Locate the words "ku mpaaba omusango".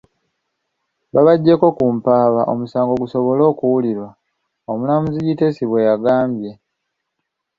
1.77-2.93